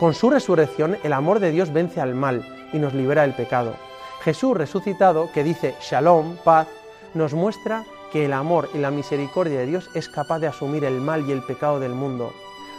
Con 0.00 0.14
su 0.14 0.30
resurrección, 0.30 0.96
el 1.02 1.12
amor 1.12 1.40
de 1.40 1.50
Dios 1.50 1.74
vence 1.74 2.00
al 2.00 2.14
mal 2.14 2.42
y 2.72 2.78
nos 2.78 2.94
libera 2.94 3.20
del 3.20 3.34
pecado. 3.34 3.74
Jesús 4.22 4.56
resucitado, 4.56 5.30
que 5.30 5.44
dice 5.44 5.74
Shalom, 5.82 6.36
paz, 6.42 6.68
nos 7.12 7.34
muestra 7.34 7.84
que 8.10 8.24
el 8.24 8.32
amor 8.32 8.70
y 8.72 8.78
la 8.78 8.90
misericordia 8.90 9.58
de 9.58 9.66
Dios 9.66 9.90
es 9.92 10.08
capaz 10.08 10.38
de 10.38 10.46
asumir 10.46 10.84
el 10.84 11.02
mal 11.02 11.28
y 11.28 11.32
el 11.32 11.42
pecado 11.42 11.80
del 11.80 11.92
mundo. 11.92 12.32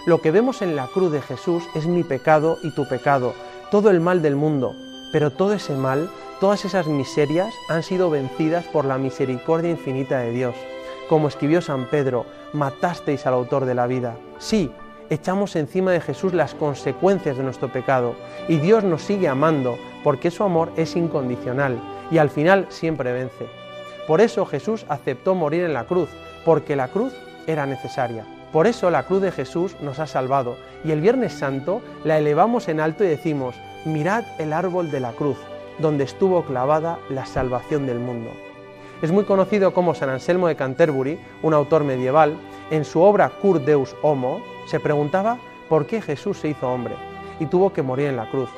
Lo 0.07 0.19
que 0.19 0.31
vemos 0.31 0.63
en 0.63 0.75
la 0.75 0.87
cruz 0.87 1.11
de 1.11 1.21
Jesús 1.21 1.63
es 1.75 1.85
mi 1.85 2.03
pecado 2.03 2.57
y 2.63 2.71
tu 2.71 2.87
pecado, 2.87 3.35
todo 3.69 3.91
el 3.91 3.99
mal 3.99 4.23
del 4.23 4.35
mundo, 4.35 4.73
pero 5.11 5.29
todo 5.29 5.53
ese 5.53 5.75
mal, 5.75 6.09
todas 6.39 6.65
esas 6.65 6.87
miserias 6.87 7.53
han 7.69 7.83
sido 7.83 8.09
vencidas 8.09 8.65
por 8.65 8.85
la 8.85 8.97
misericordia 8.97 9.69
infinita 9.69 10.17
de 10.17 10.31
Dios. 10.31 10.55
Como 11.07 11.27
escribió 11.27 11.61
San 11.61 11.87
Pedro, 11.87 12.25
matasteis 12.53 13.27
al 13.27 13.35
autor 13.35 13.65
de 13.65 13.75
la 13.75 13.85
vida. 13.85 14.15
Sí, 14.39 14.71
echamos 15.11 15.57
encima 15.57 15.91
de 15.91 15.99
Jesús 15.99 16.33
las 16.33 16.55
consecuencias 16.55 17.37
de 17.37 17.43
nuestro 17.43 17.71
pecado 17.71 18.15
y 18.47 18.57
Dios 18.57 18.85
nos 18.85 19.01
sigue 19.01 19.27
amando 19.27 19.77
porque 20.05 20.31
su 20.31 20.41
amor 20.43 20.71
es 20.77 20.95
incondicional 20.95 21.77
y 22.09 22.17
al 22.17 22.29
final 22.29 22.65
siempre 22.69 23.11
vence. 23.11 23.45
Por 24.07 24.21
eso 24.21 24.45
Jesús 24.45 24.85
aceptó 24.87 25.35
morir 25.35 25.63
en 25.63 25.73
la 25.73 25.83
cruz, 25.83 26.09
porque 26.45 26.77
la 26.77 26.87
cruz 26.87 27.13
era 27.45 27.65
necesaria. 27.65 28.25
Por 28.53 28.67
eso 28.67 28.89
la 28.89 29.03
cruz 29.03 29.21
de 29.21 29.31
Jesús 29.31 29.75
nos 29.81 29.99
ha 29.99 30.07
salvado 30.07 30.55
y 30.85 30.91
el 30.91 31.01
Viernes 31.01 31.33
Santo 31.33 31.81
la 32.05 32.17
elevamos 32.17 32.69
en 32.69 32.79
alto 32.79 33.03
y 33.03 33.07
decimos, 33.07 33.55
mirad 33.83 34.23
el 34.39 34.53
árbol 34.53 34.91
de 34.91 35.01
la 35.01 35.11
cruz, 35.11 35.37
donde 35.79 36.05
estuvo 36.05 36.43
clavada 36.45 36.99
la 37.09 37.25
salvación 37.25 37.85
del 37.85 37.99
mundo. 37.99 38.31
Es 39.01 39.11
muy 39.11 39.25
conocido 39.25 39.73
como 39.73 39.93
San 39.93 40.09
Anselmo 40.09 40.47
de 40.47 40.55
Canterbury, 40.55 41.19
un 41.41 41.53
autor 41.53 41.83
medieval, 41.83 42.37
en 42.69 42.85
su 42.85 43.01
obra 43.01 43.29
Cur 43.29 43.63
Deus 43.65 43.95
Homo, 44.01 44.41
se 44.65 44.79
preguntaba 44.79 45.37
¿Por 45.71 45.85
qué 45.85 46.01
Jesús 46.01 46.37
se 46.37 46.49
hizo 46.49 46.69
hombre 46.69 46.95
y 47.39 47.45
tuvo 47.45 47.71
que 47.71 47.81
morir 47.81 48.07
en 48.07 48.17
la 48.17 48.29
cruz? 48.29 48.49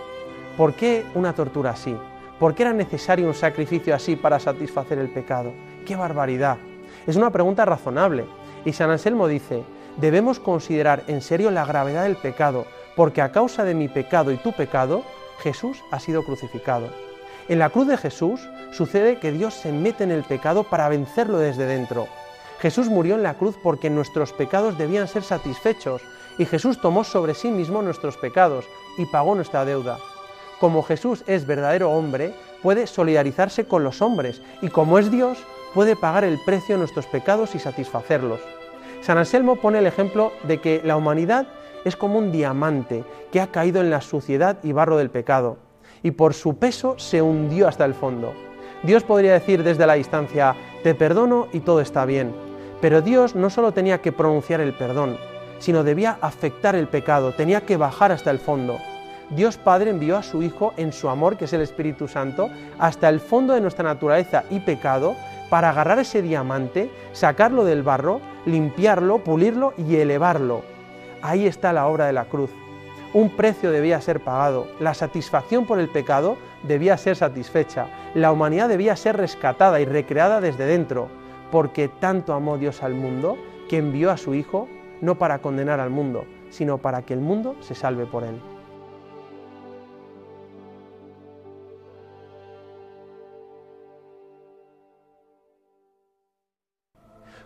¿Por 0.58 0.74
qué 0.74 1.06
una 1.14 1.34
tortura 1.34 1.70
así? 1.70 1.96
¿Por 2.40 2.56
qué 2.56 2.64
era 2.64 2.74
necesario 2.74 3.28
un 3.28 3.36
sacrificio 3.36 3.94
así 3.94 4.16
para 4.16 4.40
satisfacer 4.40 4.98
el 4.98 5.10
pecado? 5.10 5.54
¡Qué 5.86 5.96
barbaridad! 5.96 6.58
Es 7.06 7.16
una 7.16 7.30
pregunta 7.30 7.66
razonable. 7.66 8.26
Y 8.66 8.74
San 8.74 8.90
Anselmo 8.90 9.28
dice, 9.28 9.64
debemos 9.98 10.40
considerar 10.40 11.04
en 11.06 11.22
serio 11.22 11.52
la 11.52 11.66
gravedad 11.66 12.02
del 12.02 12.16
pecado, 12.16 12.66
porque 12.96 13.22
a 13.22 13.32
causa 13.32 13.64
de 13.64 13.76
mi 13.76 13.90
pecado 13.90 14.32
y 14.32 14.38
tu 14.38 14.52
pecado, 14.52 15.04
Jesús 15.38 15.84
ha 15.92 16.00
sido 16.00 16.24
crucificado. 16.24 16.88
En 17.48 17.60
la 17.60 17.70
cruz 17.70 17.86
de 17.88 17.98
Jesús 17.98 18.42
sucede 18.72 19.20
que 19.20 19.32
Dios 19.32 19.54
se 19.54 19.72
mete 19.72 20.04
en 20.04 20.12
el 20.12 20.24
pecado 20.24 20.64
para 20.64 20.90
vencerlo 20.90 21.38
desde 21.38 21.68
dentro. 21.68 22.08
Jesús 22.64 22.88
murió 22.88 23.16
en 23.16 23.24
la 23.24 23.34
cruz 23.34 23.58
porque 23.62 23.90
nuestros 23.90 24.32
pecados 24.32 24.78
debían 24.78 25.10
ser 25.10 25.24
satisfechos 25.24 26.02
y 26.38 26.46
Jesús 26.46 26.80
tomó 26.80 27.04
sobre 27.04 27.34
sí 27.34 27.52
mismo 27.52 27.82
nuestros 27.82 28.16
pecados 28.16 28.64
y 28.98 29.06
pagó 29.06 29.36
nuestra 29.36 29.66
deuda. 29.66 29.98
Como 30.62 30.82
Jesús 30.82 31.26
es 31.28 31.46
verdadero 31.46 31.92
hombre, 31.92 32.34
puede 32.62 32.88
solidarizarse 32.88 33.66
con 33.66 33.84
los 33.84 34.02
hombres 34.02 34.42
y 34.62 34.70
como 34.70 34.98
es 34.98 35.12
Dios, 35.12 35.40
puede 35.74 35.98
pagar 35.98 36.24
el 36.24 36.40
precio 36.46 36.76
de 36.76 36.80
nuestros 36.80 37.06
pecados 37.06 37.54
y 37.54 37.60
satisfacerlos. 37.60 38.40
San 39.02 39.18
Anselmo 39.18 39.58
pone 39.58 39.80
el 39.80 39.86
ejemplo 39.86 40.32
de 40.44 40.62
que 40.62 40.80
la 40.86 40.96
humanidad 40.96 41.48
es 41.84 41.98
como 41.98 42.18
un 42.18 42.32
diamante 42.32 43.04
que 43.34 43.42
ha 43.42 43.48
caído 43.48 43.82
en 43.82 43.90
la 43.90 44.00
suciedad 44.00 44.60
y 44.64 44.72
barro 44.72 44.96
del 44.96 45.10
pecado 45.10 45.58
y 46.02 46.12
por 46.12 46.34
su 46.34 46.56
peso 46.56 46.98
se 46.98 47.22
hundió 47.22 47.68
hasta 47.68 47.84
el 47.84 47.94
fondo. 47.94 48.32
Dios 48.84 49.04
podría 49.04 49.34
decir 49.34 49.64
desde 49.64 49.86
la 49.86 49.96
distancia, 49.96 50.56
te 50.82 50.96
perdono 50.96 51.48
y 51.52 51.60
todo 51.60 51.82
está 51.82 52.06
bien, 52.06 52.53
pero 52.82 53.02
Dios 53.02 53.36
no 53.36 53.50
solo 53.50 53.72
tenía 53.72 54.02
que 54.02 54.12
pronunciar 54.12 54.62
el 54.62 54.74
perdón, 54.74 55.18
sino 55.60 55.84
debía 55.84 56.18
afectar 56.22 56.76
el 56.76 56.88
pecado, 56.88 57.34
tenía 57.34 57.62
que 57.62 57.78
bajar 57.78 58.12
hasta 58.12 58.32
el 58.32 58.40
fondo. 58.40 58.78
Dios 59.30 59.58
Padre 59.58 59.90
envió 59.90 60.18
a 60.18 60.24
su 60.24 60.44
Hijo 60.44 60.74
en 60.78 60.92
su 60.92 61.10
amor, 61.10 61.38
que 61.38 61.46
es 61.46 61.54
el 61.54 61.62
Espíritu 61.62 62.08
Santo, 62.08 62.50
hasta 62.78 63.10
el 63.10 63.20
fondo 63.20 63.54
de 63.54 63.62
nuestra 63.62 63.86
naturaleza 63.86 64.44
y 64.50 64.60
pecado, 64.60 65.16
para 65.50 65.70
agarrar 65.70 66.00
ese 66.00 66.22
diamante, 66.22 66.92
sacarlo 67.14 67.64
del 67.64 67.84
barro, 67.84 68.20
limpiarlo, 68.46 69.20
pulirlo 69.20 69.74
y 69.78 69.96
elevarlo. 69.96 70.64
Ahí 71.22 71.48
está 71.48 71.72
la 71.74 71.88
obra 71.88 72.08
de 72.08 72.14
la 72.14 72.26
cruz. 72.26 72.50
Un 73.14 73.30
precio 73.30 73.72
debía 73.72 74.02
ser 74.02 74.20
pagado, 74.20 74.68
la 74.80 74.94
satisfacción 74.94 75.66
por 75.66 75.80
el 75.80 75.90
pecado 75.90 76.38
debía 76.64 76.98
ser 76.98 77.16
satisfecha, 77.16 77.88
la 78.16 78.32
humanidad 78.32 78.68
debía 78.68 78.96
ser 78.96 79.18
rescatada 79.18 79.80
y 79.80 79.86
recreada 79.86 80.42
desde 80.42 80.66
dentro, 80.66 81.10
porque 81.54 81.88
tanto 81.88 82.34
amó 82.34 82.58
Dios 82.58 82.82
al 82.82 82.96
mundo 82.96 83.38
que 83.70 83.78
envió 83.78 84.10
a 84.10 84.18
su 84.18 84.34
Hijo 84.34 84.68
no 85.02 85.20
para 85.20 85.38
condenar 85.38 85.80
al 85.80 85.92
mundo, 85.92 86.26
sino 86.50 86.80
para 86.80 87.04
que 87.04 87.14
el 87.14 87.20
mundo 87.20 87.56
se 87.60 87.76
salve 87.76 88.08
por 88.08 88.24
él. 88.24 88.42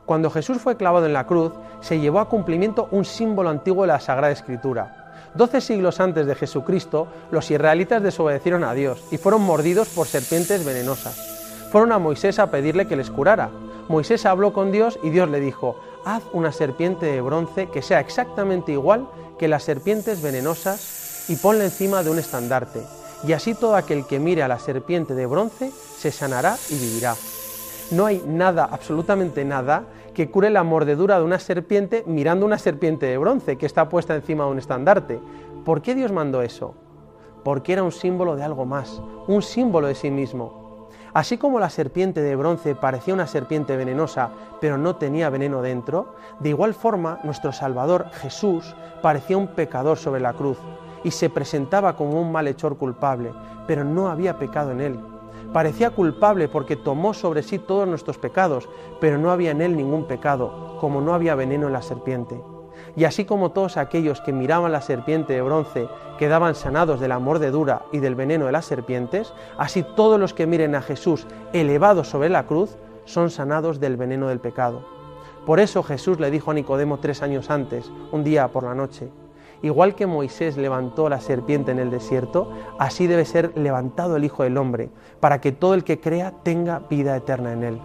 Cuando 0.05 0.29
Jesús 0.29 0.59
fue 0.59 0.77
clavado 0.77 1.05
en 1.05 1.11
la 1.11 1.27
cruz, 1.27 1.51
se 1.81 1.99
llevó 1.99 2.21
a 2.21 2.29
cumplimiento 2.29 2.87
un 2.91 3.03
símbolo 3.03 3.49
antiguo 3.49 3.83
de 3.83 3.87
la 3.87 3.99
Sagrada 3.99 4.31
Escritura, 4.31 5.03
Doce 5.33 5.59
siglos 5.59 5.99
antes 5.99 6.25
de 6.25 6.35
Jesucristo, 6.35 7.09
los 7.29 7.51
israelitas 7.51 8.01
desobedecieron 8.01 8.63
a 8.63 8.73
Dios 8.73 9.03
y 9.11 9.17
fueron 9.17 9.41
mordidos 9.41 9.89
por 9.89 10.07
serpientes 10.07 10.65
venenosas. 10.65 11.67
Fueron 11.71 11.91
a 11.91 11.99
Moisés 11.99 12.39
a 12.39 12.49
pedirle 12.49 12.87
que 12.87 12.95
les 12.95 13.11
curara. 13.11 13.49
Moisés 13.89 14.25
habló 14.25 14.51
con 14.51 14.72
Dios 14.72 15.00
y 15.01 15.10
Dios 15.10 15.29
le 15.29 15.39
dijo, 15.39 15.77
haz 16.03 16.24
una 16.34 16.51
serpiente 16.51 17.06
de 17.06 17.22
bronce 17.22 17.70
que 17.70 17.82
sea 17.82 18.00
exactamente 18.00 18.74
igual 18.74 19.08
que 19.39 19.48
las 19.48 19.63
serpientes 19.63 20.22
venenosas 20.22 21.29
y 21.29 21.38
ponla 21.38 21.63
encima 21.63 22.03
de 22.03 22.10
un 22.10 22.20
estandarte. 22.20 22.84
Y 23.25 23.34
así 23.34 23.56
todo 23.56 23.75
aquel 23.75 24.06
que 24.06 24.20
mire 24.20 24.44
a 24.44 24.48
la 24.48 24.60
serpiente 24.60 25.15
de 25.15 25.25
bronce 25.25 25.72
se 25.98 26.12
sanará 26.12 26.58
y 26.70 26.75
vivirá. 26.75 27.15
No 27.91 28.06
hay 28.06 28.22
nada, 28.27 28.67
absolutamente 28.70 29.46
nada, 29.46 29.86
que 30.13 30.29
cure 30.29 30.50
la 30.50 30.63
mordedura 30.63 31.17
de 31.17 31.24
una 31.24 31.39
serpiente 31.39 32.03
mirando 32.06 32.46
una 32.46 32.58
serpiente 32.58 33.06
de 33.06 33.17
bronce 33.17 33.58
que 33.58 33.65
está 33.65 33.88
puesta 33.88 34.15
encima 34.15 34.44
de 34.46 34.51
un 34.51 34.58
estandarte. 34.58 35.20
¿Por 35.63 35.82
qué 35.82 35.96
Dios 35.96 36.12
mandó 36.12 36.41
eso? 36.41 36.75
Porque 37.44 37.74
era 37.74 37.84
un 37.84 37.91
símbolo 37.91 38.36
de 38.36 38.44
algo 38.44 38.65
más, 38.65 39.01
un 39.27 39.41
símbolo 39.41 39.88
de 39.88 39.96
sí 39.96 40.12
mismo. 40.12 40.66
Así 41.13 41.37
como 41.37 41.59
la 41.59 41.69
serpiente 41.69 42.21
de 42.21 42.35
bronce 42.35 42.75
parecía 42.75 43.13
una 43.13 43.27
serpiente 43.27 43.77
venenosa, 43.77 44.29
pero 44.59 44.77
no 44.77 44.95
tenía 44.95 45.29
veneno 45.29 45.61
dentro, 45.61 46.15
de 46.39 46.49
igual 46.49 46.73
forma 46.73 47.19
nuestro 47.23 47.51
Salvador 47.51 48.07
Jesús 48.13 48.75
parecía 49.01 49.37
un 49.37 49.47
pecador 49.47 49.97
sobre 49.97 50.21
la 50.21 50.33
cruz 50.33 50.57
y 51.03 51.11
se 51.11 51.29
presentaba 51.29 51.95
como 51.95 52.21
un 52.21 52.31
malhechor 52.31 52.77
culpable, 52.77 53.31
pero 53.65 53.83
no 53.83 54.09
había 54.09 54.37
pecado 54.37 54.71
en 54.71 54.81
él. 54.81 54.99
Parecía 55.53 55.91
culpable 55.91 56.49
porque 56.49 56.75
tomó 56.75 57.13
sobre 57.13 57.41
sí 57.41 57.57
todos 57.57 57.87
nuestros 57.87 58.17
pecados, 58.17 58.67
pero 58.99 59.17
no 59.17 59.31
había 59.31 59.51
en 59.51 59.61
él 59.61 59.77
ningún 59.77 60.05
pecado, 60.05 60.77
como 60.81 60.99
no 60.99 61.13
había 61.13 61.35
veneno 61.35 61.67
en 61.67 61.73
la 61.73 61.81
serpiente. 61.81 62.41
Y 62.98 63.06
así 63.06 63.25
como 63.25 63.51
todos 63.51 63.77
aquellos 63.77 64.22
que 64.22 64.34
miraban 64.34 64.72
la 64.72 64.82
serpiente 64.82 65.34
de 65.34 65.44
bronce 65.44 65.88
quedaban 66.18 66.56
sanados 66.56 67.00
de 67.00 67.08
la 67.08 67.20
mordedura 67.20 67.84
y 67.92 68.00
del 68.00 68.16
veneno 68.16 68.48
de 68.48 68.51
las 68.51 68.66
serpientes, 68.66 69.34
así 69.60 69.86
todos 69.96 70.20
los 70.20 70.34
que 70.34 70.48
miren 70.48 70.74
a 70.74 70.82
Jesús 70.82 71.27
elevado 71.54 72.04
sobre 72.04 72.30
la 72.30 72.48
cruz 72.48 72.75
son 73.06 73.30
sanados 73.30 73.80
del 73.80 73.98
veneno 73.98 74.30
del 74.30 74.39
pecado. 74.39 74.84
Por 75.46 75.60
eso 75.60 75.84
Jesús 75.84 76.20
le 76.20 76.32
dijo 76.32 76.50
a 76.50 76.56
Nicodemo 76.56 76.98
tres 76.98 77.22
años 77.22 77.51
antes, 77.51 77.92
un 78.12 78.24
día 78.24 78.48
por 78.48 78.63
la 78.63 78.74
noche, 78.74 79.12
Igual 79.63 79.96
que 79.96 80.06
Moisés 80.06 80.56
levantó 80.56 81.10
la 81.10 81.20
serpiente 81.20 81.72
en 81.72 81.80
el 81.80 81.89
desierto, 81.89 82.51
así 82.77 83.08
debe 83.08 83.25
ser 83.25 83.58
levantado 83.58 84.16
el 84.16 84.24
Hijo 84.24 84.44
del 84.44 84.56
Hombre, 84.56 84.92
para 85.20 85.42
que 85.42 85.51
todo 85.51 85.74
el 85.74 85.84
que 85.84 86.00
crea 86.00 86.32
tenga 86.44 86.80
vida 86.89 87.16
eterna 87.16 87.54
en 87.54 87.63
él. 87.63 87.82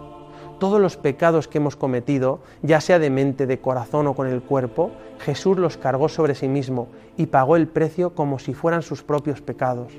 Todos 0.63 0.79
los 0.79 0.95
pecados 0.95 1.49
que 1.49 1.57
hemos 1.57 1.75
cometido, 1.75 2.39
ya 2.61 2.79
sea 2.79 2.97
de 2.97 3.09
mente, 3.09 3.47
de 3.47 3.59
corazón 3.59 4.07
o 4.07 4.13
con 4.13 4.27
el 4.27 4.41
cuerpo, 4.41 4.91
Jesús 5.19 5.57
los 5.57 5.75
cargó 5.75 6.07
sobre 6.07 6.35
sí 6.35 6.47
mismo 6.47 6.87
y 7.17 7.25
pagó 7.25 7.57
el 7.57 7.67
precio 7.67 8.15
como 8.15 8.39
si 8.39 8.53
fueran 8.53 8.81
sus 8.81 9.03
propios 9.03 9.41
pecados. 9.41 9.91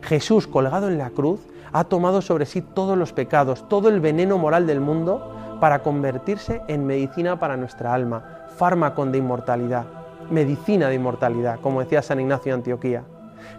Jesús, 0.00 0.46
colgado 0.46 0.88
en 0.88 0.96
la 0.96 1.10
cruz, 1.10 1.40
ha 1.74 1.84
tomado 1.84 2.22
sobre 2.22 2.46
sí 2.46 2.62
todos 2.62 2.96
los 2.96 3.12
pecados, 3.12 3.68
todo 3.68 3.90
el 3.90 4.00
veneno 4.00 4.38
moral 4.38 4.66
del 4.66 4.80
mundo, 4.80 5.30
para 5.60 5.82
convertirse 5.82 6.62
en 6.68 6.86
medicina 6.86 7.38
para 7.38 7.58
nuestra 7.58 7.92
alma, 7.92 8.46
fármaco 8.56 9.04
de 9.04 9.18
inmortalidad 9.18 9.84
medicina 10.30 10.88
de 10.88 10.94
inmortalidad, 10.94 11.60
como 11.60 11.80
decía 11.80 12.00
San 12.00 12.18
Ignacio 12.18 12.52
de 12.52 12.56
Antioquía. 12.56 13.04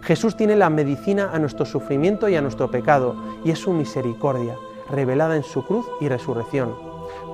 Jesús 0.02 0.36
tiene 0.36 0.56
la 0.56 0.68
medicina 0.68 1.30
a 1.32 1.38
nuestro 1.38 1.64
sufrimiento 1.64 2.28
y 2.28 2.34
a 2.34 2.42
nuestro 2.42 2.72
pecado, 2.72 3.14
y 3.44 3.52
es 3.52 3.58
su 3.60 3.72
misericordia, 3.72 4.56
revelada 4.90 5.36
en 5.36 5.42
su 5.42 5.64
cruz 5.64 5.86
y 6.00 6.08
resurrección. 6.08 6.74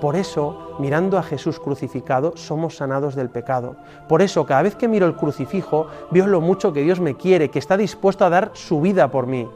Por 0.00 0.16
eso, 0.16 0.76
mirando 0.78 1.18
a 1.18 1.22
Jesús 1.22 1.58
crucificado, 1.58 2.36
somos 2.36 2.76
sanados 2.76 3.14
del 3.14 3.30
pecado. 3.30 3.76
Por 4.08 4.20
eso, 4.22 4.44
cada 4.44 4.62
vez 4.62 4.74
que 4.74 4.88
miro 4.88 5.06
el 5.06 5.16
crucifijo, 5.16 5.86
veo 6.10 6.26
lo 6.26 6.40
mucho 6.40 6.72
que 6.72 6.82
Dios 6.82 7.00
me 7.00 7.16
quiere, 7.16 7.50
que 7.50 7.58
está 7.58 7.76
dispuesto 7.76 8.24
a 8.24 8.30
dar 8.30 8.50
su 8.54 8.80
vida 8.80 9.10
por 9.10 9.26
mí. 9.26 9.48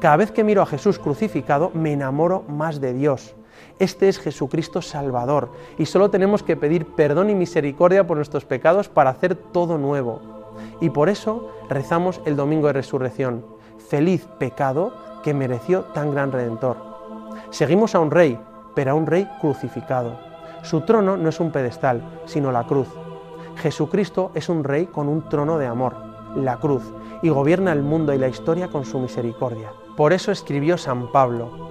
Cada 0.00 0.16
vez 0.16 0.30
que 0.30 0.44
miro 0.44 0.60
a 0.60 0.66
Jesús 0.66 0.98
crucificado, 0.98 1.70
me 1.72 1.92
enamoro 1.92 2.42
más 2.48 2.80
de 2.80 2.92
Dios. 2.92 3.34
Este 3.78 4.08
es 4.08 4.18
Jesucristo 4.18 4.82
Salvador 4.82 5.50
y 5.78 5.86
solo 5.86 6.10
tenemos 6.10 6.42
que 6.42 6.56
pedir 6.56 6.86
perdón 6.94 7.30
y 7.30 7.34
misericordia 7.34 8.06
por 8.06 8.16
nuestros 8.16 8.44
pecados 8.44 8.88
para 8.88 9.10
hacer 9.10 9.34
todo 9.34 9.78
nuevo. 9.78 10.20
Y 10.80 10.90
por 10.90 11.08
eso 11.08 11.50
rezamos 11.68 12.20
el 12.24 12.36
Domingo 12.36 12.68
de 12.68 12.74
Resurrección. 12.74 13.44
Feliz 13.88 14.26
pecado 14.38 14.92
que 15.22 15.34
mereció 15.34 15.82
tan 15.94 16.12
gran 16.12 16.32
redentor. 16.32 16.95
Seguimos 17.50 17.94
a 17.94 18.00
un 18.00 18.10
rey, 18.10 18.38
pero 18.74 18.92
a 18.92 18.94
un 18.94 19.06
rey 19.06 19.28
crucificado. 19.40 20.18
Su 20.62 20.82
trono 20.82 21.16
no 21.16 21.28
es 21.28 21.40
un 21.40 21.50
pedestal, 21.50 22.02
sino 22.26 22.52
la 22.52 22.64
cruz. 22.64 22.88
Jesucristo 23.56 24.30
es 24.34 24.48
un 24.48 24.64
rey 24.64 24.86
con 24.86 25.08
un 25.08 25.28
trono 25.28 25.58
de 25.58 25.66
amor, 25.66 25.96
la 26.34 26.58
cruz, 26.58 26.92
y 27.22 27.30
gobierna 27.30 27.72
el 27.72 27.82
mundo 27.82 28.12
y 28.12 28.18
la 28.18 28.28
historia 28.28 28.68
con 28.68 28.84
su 28.84 28.98
misericordia. 28.98 29.72
Por 29.96 30.12
eso 30.12 30.30
escribió 30.30 30.76
San 30.76 31.10
Pablo, 31.10 31.66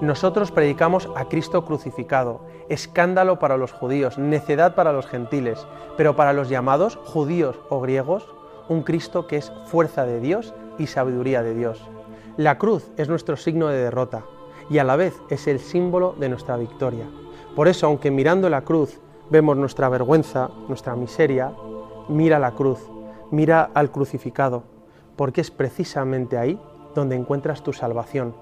nosotros 0.00 0.50
predicamos 0.50 1.08
a 1.14 1.26
Cristo 1.28 1.64
crucificado, 1.64 2.40
escándalo 2.68 3.38
para 3.38 3.56
los 3.56 3.72
judíos, 3.72 4.18
necedad 4.18 4.74
para 4.74 4.92
los 4.92 5.06
gentiles, 5.06 5.66
pero 5.96 6.16
para 6.16 6.32
los 6.32 6.48
llamados 6.48 6.96
judíos 6.96 7.56
o 7.70 7.80
griegos, 7.80 8.26
un 8.68 8.82
Cristo 8.82 9.26
que 9.28 9.36
es 9.36 9.52
fuerza 9.66 10.04
de 10.04 10.20
Dios 10.20 10.52
y 10.78 10.88
sabiduría 10.88 11.42
de 11.42 11.54
Dios. 11.54 11.80
La 12.36 12.58
cruz 12.58 12.90
es 12.96 13.08
nuestro 13.08 13.36
signo 13.36 13.68
de 13.68 13.78
derrota 13.78 14.24
y 14.70 14.78
a 14.78 14.84
la 14.84 14.96
vez 14.96 15.20
es 15.30 15.46
el 15.46 15.60
símbolo 15.60 16.14
de 16.18 16.28
nuestra 16.28 16.56
victoria. 16.56 17.06
Por 17.54 17.68
eso, 17.68 17.86
aunque 17.86 18.10
mirando 18.10 18.48
la 18.48 18.62
cruz 18.62 19.00
vemos 19.30 19.56
nuestra 19.56 19.88
vergüenza, 19.88 20.50
nuestra 20.68 20.96
miseria, 20.96 21.52
mira 22.08 22.38
la 22.38 22.52
cruz, 22.52 22.80
mira 23.30 23.70
al 23.74 23.90
crucificado, 23.90 24.64
porque 25.16 25.40
es 25.40 25.50
precisamente 25.50 26.38
ahí 26.38 26.60
donde 26.94 27.16
encuentras 27.16 27.62
tu 27.62 27.72
salvación 27.72 28.34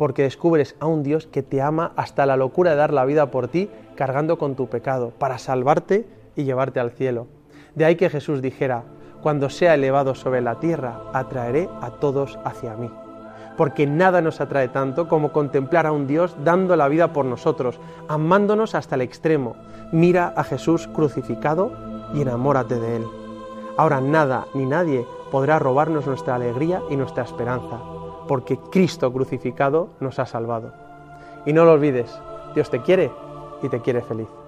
porque 0.00 0.22
descubres 0.22 0.76
a 0.80 0.86
un 0.86 1.02
Dios 1.02 1.26
que 1.26 1.42
te 1.42 1.60
ama 1.60 1.92
hasta 1.94 2.24
la 2.24 2.38
locura 2.38 2.70
de 2.70 2.78
dar 2.78 2.90
la 2.90 3.04
vida 3.04 3.30
por 3.30 3.48
ti, 3.48 3.68
cargando 3.96 4.38
con 4.38 4.54
tu 4.54 4.66
pecado, 4.66 5.12
para 5.18 5.36
salvarte 5.36 6.08
y 6.36 6.44
llevarte 6.44 6.80
al 6.80 6.92
cielo. 6.92 7.26
De 7.74 7.84
ahí 7.84 7.96
que 7.96 8.08
Jesús 8.08 8.40
dijera, 8.40 8.84
Cuando 9.20 9.50
sea 9.50 9.74
elevado 9.74 10.14
sobre 10.14 10.40
la 10.40 10.58
tierra, 10.58 11.02
atraeré 11.12 11.68
a 11.82 11.90
todos 12.00 12.38
hacia 12.46 12.76
mí. 12.76 12.90
Porque 13.60 13.86
nada 13.86 14.22
nos 14.22 14.40
atrae 14.40 14.68
tanto 14.68 15.06
como 15.06 15.32
contemplar 15.32 15.86
a 15.86 15.92
un 15.92 16.06
Dios 16.06 16.34
dando 16.42 16.76
la 16.76 16.88
vida 16.88 17.12
por 17.12 17.26
nosotros, 17.26 17.78
amándonos 18.08 18.74
hasta 18.74 18.94
el 18.94 19.02
extremo. 19.02 19.54
Mira 19.92 20.32
a 20.34 20.44
Jesús 20.44 20.88
crucificado 20.88 21.70
y 22.14 22.22
enamórate 22.22 22.80
de 22.80 22.96
Él. 22.96 23.06
Ahora 23.76 24.00
nada 24.00 24.46
ni 24.54 24.64
nadie 24.64 25.06
podrá 25.30 25.58
robarnos 25.58 26.06
nuestra 26.06 26.36
alegría 26.36 26.80
y 26.88 26.96
nuestra 26.96 27.22
esperanza, 27.22 27.78
porque 28.26 28.58
Cristo 28.72 29.12
crucificado 29.12 29.90
nos 30.00 30.18
ha 30.18 30.24
salvado. 30.24 30.72
Y 31.44 31.52
no 31.52 31.66
lo 31.66 31.72
olvides, 31.72 32.18
Dios 32.54 32.70
te 32.70 32.80
quiere 32.80 33.12
y 33.62 33.68
te 33.68 33.82
quiere 33.82 34.00
feliz. 34.00 34.39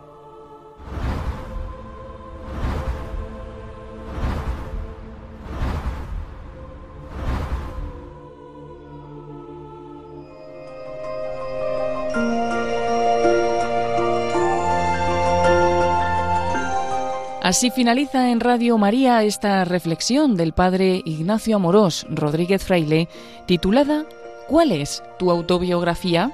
Así 17.52 17.70
finaliza 17.70 18.30
en 18.30 18.40
Radio 18.40 18.78
María 18.78 19.22
esta 19.24 19.66
reflexión 19.66 20.36
del 20.36 20.54
padre 20.54 21.02
Ignacio 21.04 21.56
Amorós 21.56 22.06
Rodríguez 22.08 22.64
Fraile, 22.64 23.10
titulada 23.44 24.06
¿Cuál 24.48 24.72
es 24.72 25.02
tu 25.18 25.30
autobiografía? 25.30 26.32